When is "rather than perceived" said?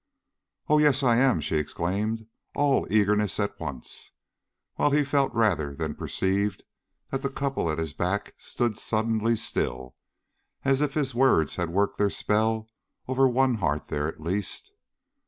5.31-6.63